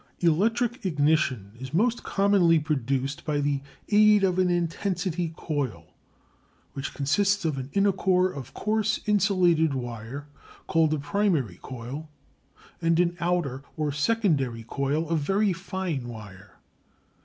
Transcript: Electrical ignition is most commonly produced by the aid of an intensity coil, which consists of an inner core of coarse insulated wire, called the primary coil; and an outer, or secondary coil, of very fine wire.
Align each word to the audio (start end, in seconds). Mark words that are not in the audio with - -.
Electrical 0.21 0.79
ignition 0.81 1.51
is 1.59 1.75
most 1.75 2.01
commonly 2.01 2.57
produced 2.57 3.23
by 3.23 3.39
the 3.39 3.61
aid 3.89 4.23
of 4.23 4.39
an 4.39 4.49
intensity 4.49 5.31
coil, 5.37 5.93
which 6.73 6.95
consists 6.95 7.45
of 7.45 7.59
an 7.59 7.69
inner 7.73 7.91
core 7.91 8.31
of 8.31 8.51
coarse 8.55 8.99
insulated 9.05 9.75
wire, 9.75 10.27
called 10.65 10.89
the 10.89 10.97
primary 10.97 11.59
coil; 11.61 12.09
and 12.81 12.99
an 12.99 13.15
outer, 13.19 13.61
or 13.77 13.91
secondary 13.91 14.63
coil, 14.67 15.07
of 15.07 15.19
very 15.19 15.53
fine 15.53 16.07
wire. 16.07 16.57